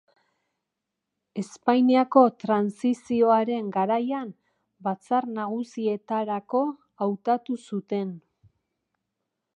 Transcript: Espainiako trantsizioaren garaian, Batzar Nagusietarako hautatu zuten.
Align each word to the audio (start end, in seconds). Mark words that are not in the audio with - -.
Espainiako 1.41 2.23
trantsizioaren 2.43 3.69
garaian, 3.77 4.33
Batzar 4.89 5.29
Nagusietarako 5.37 6.65
hautatu 7.07 7.63
zuten. 7.69 8.13